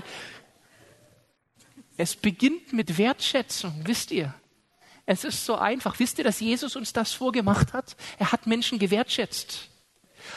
[1.97, 4.33] es beginnt mit Wertschätzung, wisst ihr?
[5.05, 5.99] Es ist so einfach.
[5.99, 7.95] Wisst ihr, dass Jesus uns das vorgemacht hat?
[8.17, 9.69] Er hat Menschen gewertschätzt.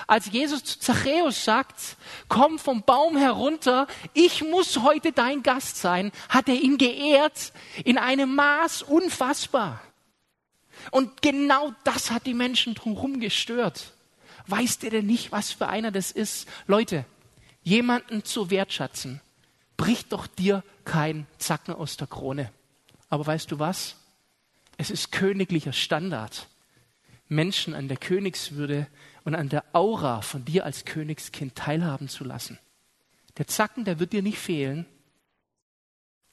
[0.06, 1.96] Als Jesus zu Zachäus sagt,
[2.28, 7.52] komm vom Baum herunter, ich muss heute dein Gast sein, hat er ihn geehrt
[7.84, 9.80] in einem Maß unfassbar.
[10.90, 13.94] Und genau das hat die Menschen drumherum gestört.
[14.46, 16.46] Weißt ihr denn nicht, was für einer das ist?
[16.66, 17.04] Leute,
[17.62, 19.20] jemanden zu wertschätzen,
[19.76, 22.50] bricht doch dir kein Zacken aus der Krone.
[23.10, 23.96] Aber weißt du was?
[24.78, 26.48] Es ist königlicher Standard,
[27.28, 28.86] Menschen an der Königswürde
[29.24, 32.58] und an der Aura von dir als Königskind teilhaben zu lassen.
[33.36, 34.86] Der Zacken, der wird dir nicht fehlen,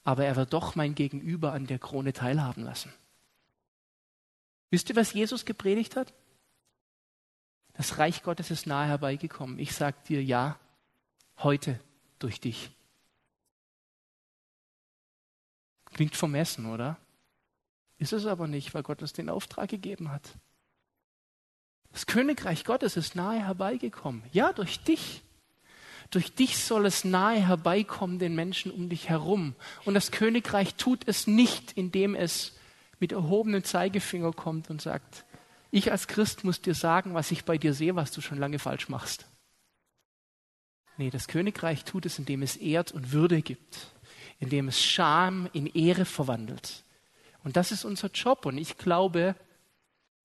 [0.04, 2.94] aber er wird doch mein Gegenüber an der Krone teilhaben lassen.
[4.70, 6.14] Wisst ihr, was Jesus gepredigt hat?
[7.74, 9.60] Das Reich Gottes ist nahe herbeigekommen.
[9.60, 10.58] Ich sage dir ja,
[11.40, 11.80] heute
[12.20, 12.72] durch dich.
[15.96, 16.98] Klingt vermessen, oder?
[17.98, 20.30] Ist es aber nicht, weil Gott uns den Auftrag gegeben hat.
[21.94, 24.22] Das Königreich Gottes ist nahe herbeigekommen.
[24.34, 25.22] Ja, durch dich.
[26.12, 29.56] Durch dich soll es nahe herbeikommen den Menschen um dich herum.
[29.86, 32.58] Und das Königreich tut es nicht, indem es
[33.00, 35.24] mit erhobenem Zeigefinger kommt und sagt,
[35.72, 38.60] ich als Christ muss dir sagen, was ich bei dir sehe, was du schon lange
[38.60, 39.28] falsch machst.
[40.98, 43.95] Nee, das Königreich tut es, indem es ehrt und Würde gibt
[44.40, 46.84] indem es Scham in Ehre verwandelt.
[47.44, 48.46] Und das ist unser Job.
[48.46, 49.36] Und ich glaube,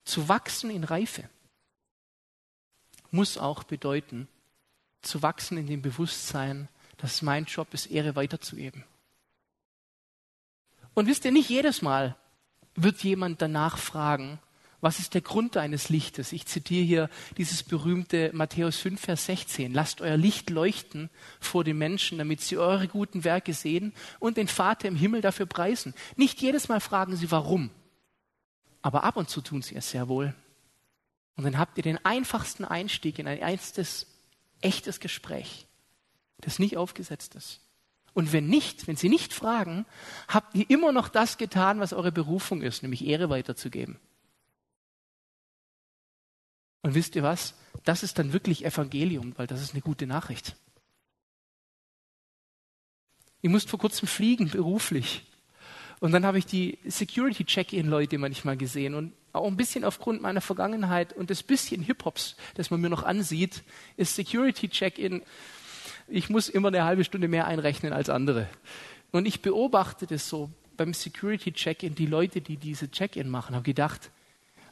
[0.05, 1.29] zu wachsen in Reife
[3.11, 4.29] muss auch bedeuten,
[5.03, 8.85] zu wachsen in dem Bewusstsein, dass mein Job ist, Ehre weiterzugeben.
[10.95, 12.17] Und wisst ihr, nicht jedes Mal
[12.75, 14.39] wird jemand danach fragen,
[14.81, 16.33] was ist der Grund deines Lichtes?
[16.33, 19.75] Ich zitiere hier dieses berühmte Matthäus 5, Vers 16.
[19.75, 24.49] Lasst euer Licht leuchten vor den Menschen, damit sie eure guten Werke sehen und den
[24.49, 25.95] Vater im Himmel dafür preisen.
[26.17, 27.71] Nicht jedes Mal fragen sie warum,
[28.81, 30.35] aber ab und zu tun sie es sehr wohl.
[31.37, 34.07] Und dann habt ihr den einfachsten Einstieg in ein ernstes,
[34.63, 35.67] echtes Gespräch,
[36.39, 37.61] das nicht aufgesetzt ist.
[38.13, 39.87] Und wenn nicht, wenn sie nicht fragen,
[40.27, 43.99] habt ihr immer noch das getan, was eure Berufung ist, nämlich Ehre weiterzugeben.
[46.83, 47.55] Und wisst ihr was?
[47.85, 50.57] Das ist dann wirklich Evangelium, weil das ist eine gute Nachricht.
[53.43, 55.25] Ich musste vor kurzem fliegen, beruflich.
[56.01, 58.95] Und dann habe ich die Security-Check-In-Leute manchmal gesehen.
[58.95, 63.03] Und auch ein bisschen aufgrund meiner Vergangenheit und des bisschen Hip-Hops, das man mir noch
[63.03, 63.63] ansieht,
[63.97, 65.23] ist Security Check-in.
[66.09, 68.49] Ich muss immer eine halbe Stunde mehr einrechnen als andere.
[69.13, 73.65] Und ich beobachte das so beim Security Check-in, die Leute, die diese Check-in machen, habe
[73.65, 74.11] gedacht,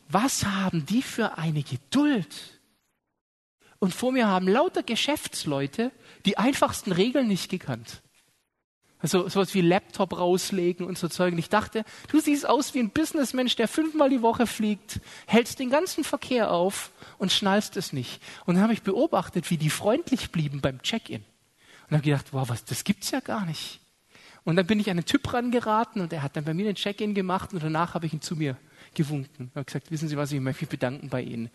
[0.08, 2.58] was haben die für eine Geduld?
[3.78, 5.92] Und vor mir haben lauter Geschäftsleute
[6.24, 8.02] die einfachsten Regeln nicht gekannt.
[9.00, 11.32] Also sowas wie Laptop rauslegen und so Zeug.
[11.32, 15.60] Und ich dachte, du siehst aus wie ein Businessmensch, der fünfmal die Woche fliegt, hältst
[15.60, 18.20] den ganzen Verkehr auf und schnallst es nicht.
[18.44, 21.22] Und dann habe ich beobachtet, wie die freundlich blieben beim Check-in.
[21.88, 23.80] Und habe gedacht, wow, was, das gibt's ja gar nicht.
[24.42, 26.74] Und dann bin ich an einen Typ rangeraten und er hat dann bei mir den
[26.74, 28.56] Check-in gemacht und danach habe ich ihn zu mir
[28.98, 29.46] gewunken.
[29.46, 31.48] Und habe gesagt, wissen Sie was, ich möchte mich bedanken bei Ihnen.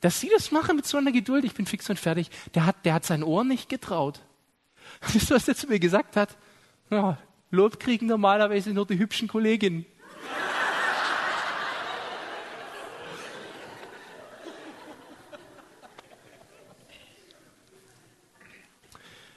[0.00, 2.30] Dass Sie das machen mit so einer Geduld, ich bin fix und fertig.
[2.54, 4.20] Der hat, der hat sein Ohr nicht getraut.
[5.12, 6.36] Wisst ihr, was der zu mir gesagt hat?
[6.90, 7.18] Ja,
[7.50, 9.86] Lob kriegen normalerweise nur die hübschen Kolleginnen.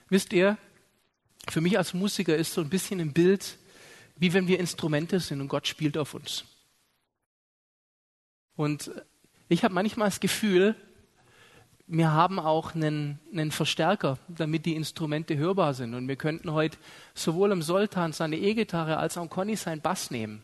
[0.10, 0.58] Wisst ihr,
[1.49, 3.58] für mich als Musiker ist so ein bisschen ein Bild,
[4.17, 6.43] wie wenn wir Instrumente sind und Gott spielt auf uns.
[8.60, 8.91] Und
[9.48, 10.76] ich habe manchmal das Gefühl,
[11.88, 15.93] wir haben auch einen, einen Verstärker, damit die Instrumente hörbar sind.
[15.93, 16.78] Und wir könnten heute
[17.13, 20.43] sowohl im Soltan seine E-Gitarre als auch Conny seinen Bass nehmen.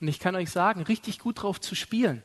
[0.00, 2.22] Und ich kann euch sagen, richtig gut drauf zu spielen,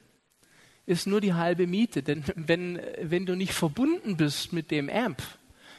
[0.86, 2.04] ist nur die halbe Miete.
[2.04, 5.24] Denn wenn, wenn du nicht verbunden bist mit dem Amp,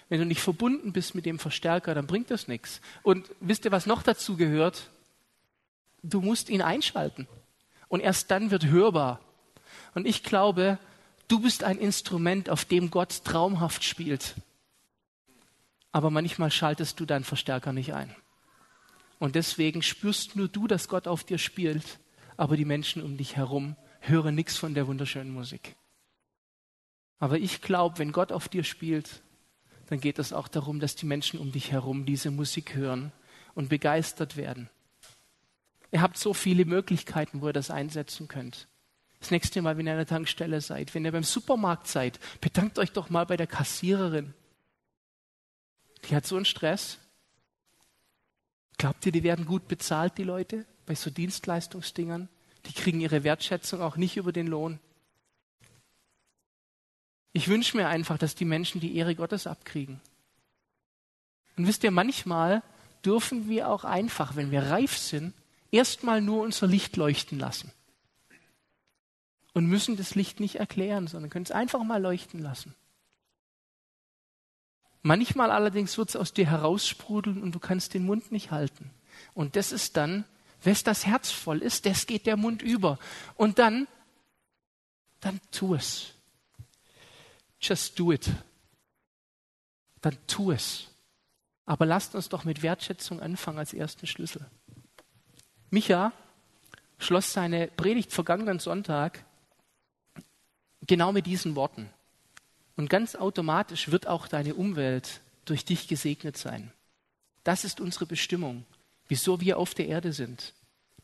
[0.08, 2.80] wenn du nicht verbunden bist mit dem Verstärker, dann bringt das nichts.
[3.04, 4.90] Und wisst ihr, was noch dazu gehört?
[6.02, 7.28] Du musst ihn einschalten.
[7.86, 9.20] Und erst dann wird hörbar.
[9.94, 10.78] Und ich glaube,
[11.32, 14.34] Du bist ein Instrument, auf dem Gott traumhaft spielt.
[15.90, 18.14] Aber manchmal schaltest du deinen Verstärker nicht ein.
[19.18, 22.00] Und deswegen spürst nur du, dass Gott auf dir spielt,
[22.36, 25.74] aber die Menschen um dich herum hören nichts von der wunderschönen Musik.
[27.18, 29.22] Aber ich glaube, wenn Gott auf dir spielt,
[29.86, 33.10] dann geht es auch darum, dass die Menschen um dich herum diese Musik hören
[33.54, 34.68] und begeistert werden.
[35.92, 38.68] Ihr habt so viele Möglichkeiten, wo ihr das einsetzen könnt.
[39.22, 42.80] Das nächste Mal, wenn ihr an der Tankstelle seid, wenn ihr beim Supermarkt seid, bedankt
[42.80, 44.34] euch doch mal bei der Kassiererin.
[46.04, 46.98] Die hat so einen Stress.
[48.78, 52.28] Glaubt ihr, die werden gut bezahlt, die Leute, bei so Dienstleistungsdingern?
[52.66, 54.80] Die kriegen ihre Wertschätzung auch nicht über den Lohn.
[57.32, 60.00] Ich wünsche mir einfach, dass die Menschen die Ehre Gottes abkriegen.
[61.56, 62.64] Und wisst ihr, manchmal
[63.04, 65.32] dürfen wir auch einfach, wenn wir reif sind,
[65.70, 67.70] erstmal nur unser Licht leuchten lassen
[69.54, 72.74] und müssen das Licht nicht erklären, sondern können es einfach mal leuchten lassen.
[75.02, 78.90] Manchmal allerdings wird es aus dir heraussprudeln und du kannst den Mund nicht halten.
[79.34, 80.24] Und das ist dann,
[80.62, 82.98] wes das Herz voll ist, das geht der Mund über.
[83.34, 83.88] Und dann,
[85.20, 86.12] dann tu es.
[87.60, 88.30] Just do it.
[90.00, 90.88] Dann tu es.
[91.66, 94.46] Aber lasst uns doch mit Wertschätzung anfangen als ersten Schlüssel.
[95.70, 96.12] Micha
[96.98, 99.24] schloss seine Predigt vergangenen Sonntag
[100.86, 101.88] genau mit diesen Worten.
[102.76, 106.72] Und ganz automatisch wird auch deine Umwelt durch dich gesegnet sein.
[107.44, 108.64] Das ist unsere Bestimmung,
[109.08, 110.54] wieso wir auf der Erde sind,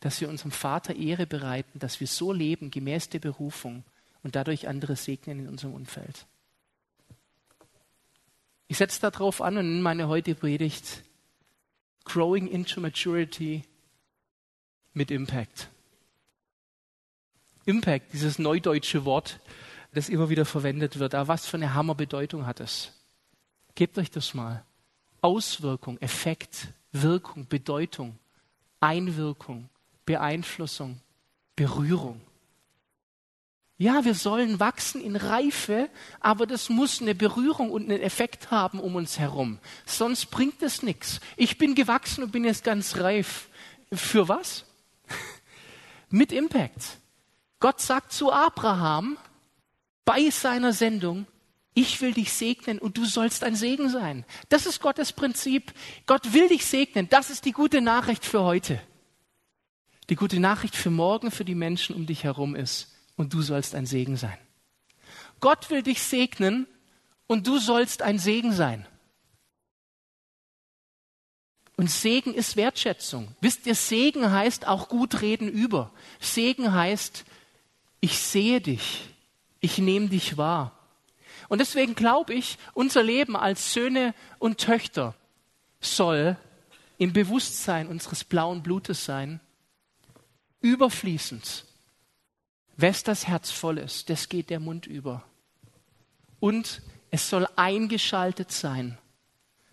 [0.00, 3.84] dass wir unserem Vater Ehre bereiten, dass wir so leben, gemäß der Berufung
[4.22, 6.26] und dadurch andere segnen in unserem Umfeld.
[8.68, 11.02] Ich setze darauf an und in meine heutige Predigt
[12.04, 13.64] Growing into Maturity
[14.92, 15.68] mit Impact.
[17.68, 19.40] Impact, dieses neudeutsche Wort,
[19.92, 21.14] das immer wieder verwendet wird.
[21.14, 22.92] Aber was für eine Hammerbedeutung hat es?
[23.74, 24.64] Gebt euch das mal.
[25.20, 28.18] Auswirkung, Effekt, Wirkung, Bedeutung,
[28.80, 29.68] Einwirkung,
[30.06, 31.00] Beeinflussung,
[31.56, 32.20] Berührung.
[33.76, 38.80] Ja, wir sollen wachsen in Reife, aber das muss eine Berührung und einen Effekt haben
[38.80, 39.58] um uns herum.
[39.84, 41.20] Sonst bringt es nichts.
[41.36, 43.48] Ich bin gewachsen und bin jetzt ganz reif.
[43.92, 44.64] Für was?
[46.10, 46.98] Mit Impact.
[47.60, 49.18] Gott sagt zu Abraham,
[50.04, 51.26] bei seiner Sendung,
[51.74, 54.24] ich will dich segnen und du sollst ein Segen sein.
[54.48, 55.72] Das ist Gottes Prinzip.
[56.06, 57.08] Gott will dich segnen.
[57.08, 58.80] Das ist die gute Nachricht für heute.
[60.10, 62.94] Die gute Nachricht für morgen, für die Menschen um dich herum ist.
[63.16, 64.38] Und du sollst ein Segen sein.
[65.40, 66.66] Gott will dich segnen
[67.26, 68.86] und du sollst ein Segen sein.
[71.76, 73.28] Und Segen ist Wertschätzung.
[73.40, 75.92] Wisst ihr, Segen heißt auch gut reden über.
[76.18, 77.24] Segen heißt,
[78.00, 79.08] ich sehe dich
[79.60, 80.72] ich nehme dich wahr.
[81.48, 85.14] Und deswegen glaube ich, unser Leben als Söhne und Töchter
[85.80, 86.36] soll
[86.98, 89.40] im Bewusstsein unseres blauen Blutes sein,
[90.60, 91.64] überfließend
[92.76, 95.24] Wes das Herz voll ist, das geht der Mund über.
[96.38, 98.98] Und es soll eingeschaltet sein,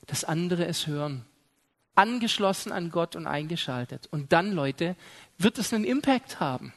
[0.08, 1.26] dass andere es hören.
[1.94, 4.08] Angeschlossen an Gott und eingeschaltet.
[4.10, 4.96] Und dann, Leute,
[5.38, 6.74] wird es einen Impact haben.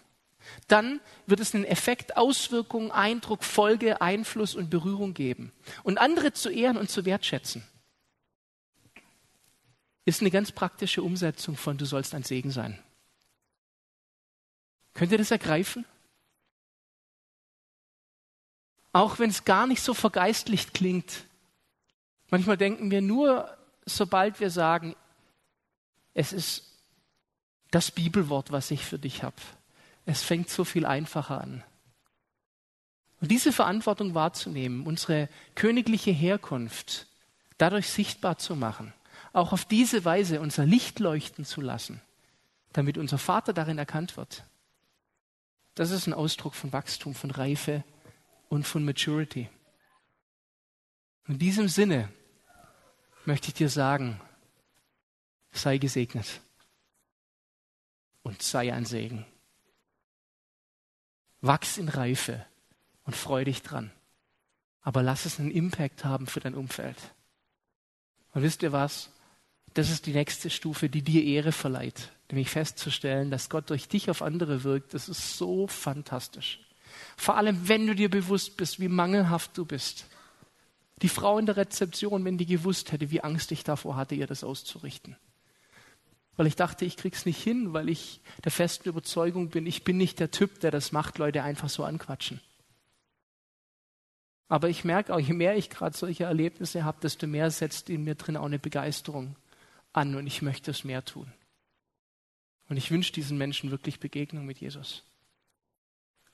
[0.67, 5.53] Dann wird es einen Effekt, Auswirkungen, Eindruck, Folge, Einfluss und Berührung geben.
[5.83, 7.63] Und andere zu ehren und zu wertschätzen.
[10.05, 12.79] Ist eine ganz praktische Umsetzung von Du sollst ein Segen sein.
[14.95, 15.85] Könnt ihr das ergreifen?
[18.93, 21.25] Auch wenn es gar nicht so vergeistlicht klingt.
[22.31, 24.97] Manchmal denken wir nur, sobald wir sagen,
[26.15, 26.65] es ist
[27.71, 29.37] das Bibelwort, was ich für dich habe.
[30.11, 31.63] Es fängt so viel einfacher an.
[33.21, 37.09] Und diese Verantwortung wahrzunehmen, unsere königliche Herkunft
[37.59, 38.95] dadurch sichtbar zu machen,
[39.35, 42.01] auch auf diese Weise unser Licht leuchten zu lassen,
[42.73, 44.45] damit unser Vater darin erkannt wird,
[45.75, 47.85] das ist ein Ausdruck von Wachstum, von Reife
[48.49, 49.51] und von Maturity.
[51.27, 52.09] In diesem Sinne
[53.27, 54.19] möchte ich dir sagen,
[55.53, 56.41] sei gesegnet
[58.23, 59.27] und sei ein Segen.
[61.41, 62.45] Wachs in Reife
[63.05, 63.91] und freu dich dran.
[64.83, 66.97] Aber lass es einen Impact haben für dein Umfeld.
[68.33, 69.11] Und wisst ihr was?
[69.75, 72.11] Das ist die nächste Stufe, die dir Ehre verleiht.
[72.31, 74.95] Nämlich festzustellen, dass Gott durch dich auf andere wirkt.
[74.95, 76.61] Das ist so fantastisch.
[77.17, 80.07] Vor allem, wenn du dir bewusst bist, wie mangelhaft du bist.
[81.03, 84.27] Die Frau in der Rezeption, wenn die gewusst hätte, wie Angst ich davor hatte, ihr
[84.27, 85.17] das auszurichten
[86.39, 89.97] weil ich dachte, ich krieg's nicht hin, weil ich der festen Überzeugung bin, ich bin
[89.97, 92.41] nicht der Typ, der das macht, Leute einfach so anquatschen.
[94.47, 98.05] Aber ich merke auch, je mehr ich gerade solche Erlebnisse habe, desto mehr setzt in
[98.05, 99.35] mir drin auch eine Begeisterung
[99.93, 101.33] an und ich möchte es mehr tun.
[102.69, 105.03] Und ich wünsche diesen Menschen wirklich Begegnung mit Jesus.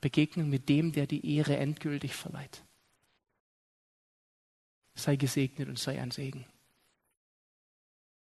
[0.03, 2.63] Begegnung mit dem, der die Ehre endgültig verleiht.
[4.97, 6.45] Sei gesegnet und sei ein Segen.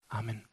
[0.09, 0.48] Amen.